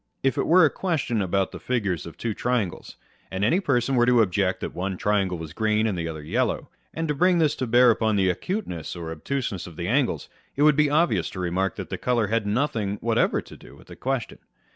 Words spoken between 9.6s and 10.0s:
of the